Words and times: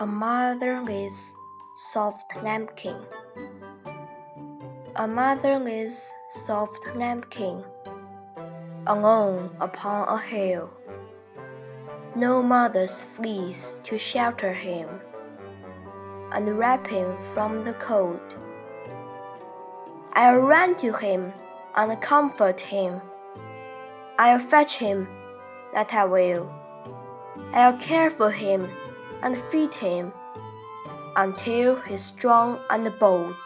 A 0.00 0.06
motherless 0.06 1.34
soft 1.74 2.32
lambkin. 2.44 2.98
A 4.94 5.08
motherless 5.08 6.12
soft 6.30 6.94
lambkin, 6.94 7.64
alone 8.86 9.50
upon 9.58 10.06
a 10.06 10.16
hill. 10.22 10.70
No 12.14 12.40
mother's 12.44 13.02
fleece 13.02 13.80
to 13.82 13.98
shelter 13.98 14.52
him, 14.52 14.88
and 16.30 16.56
wrap 16.56 16.86
him 16.86 17.16
from 17.34 17.64
the 17.64 17.74
cold. 17.74 18.36
I'll 20.12 20.38
run 20.38 20.76
to 20.76 20.92
him 20.92 21.32
and 21.74 22.00
comfort 22.00 22.60
him. 22.60 23.00
I'll 24.16 24.38
fetch 24.38 24.76
him, 24.76 25.08
that 25.74 25.92
I 25.92 26.04
will. 26.04 26.48
I'll 27.52 27.76
care 27.78 28.10
for 28.10 28.30
him 28.30 28.70
and 29.22 29.36
feed 29.50 29.74
him 29.74 30.12
until 31.16 31.76
he's 31.80 32.04
strong 32.04 32.60
and 32.70 32.92
bold. 32.98 33.36